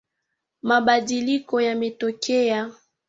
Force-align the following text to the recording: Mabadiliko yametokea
Mabadiliko 0.69 1.55
yametokea 1.67 2.59